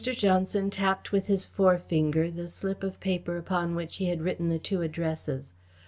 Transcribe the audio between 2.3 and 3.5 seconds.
the slip of paper